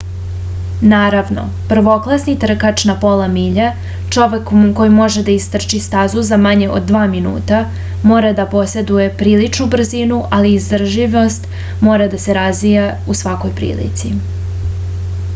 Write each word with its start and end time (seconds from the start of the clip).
naravno 0.91 1.41
prvoklasni 1.73 2.33
trkač 2.43 2.79
na 2.91 2.95
pola 3.03 3.27
milje 3.33 3.67
čovek 4.15 4.49
koji 4.79 4.93
može 4.95 5.23
da 5.27 5.31
istrči 5.41 5.81
stazu 5.87 6.23
za 6.29 6.39
manje 6.45 6.69
od 6.77 6.87
dva 6.93 7.03
minuta 7.13 7.59
mora 8.13 8.31
da 8.41 8.47
poseduje 8.55 9.07
priličnu 9.21 9.69
brzinu 9.77 10.19
ali 10.39 10.55
izdržljivost 10.61 11.47
mora 11.91 12.09
da 12.17 12.23
se 12.27 12.39
razvija 12.41 12.89
u 13.15 13.21
svakoj 13.23 13.55
prilici 13.63 14.13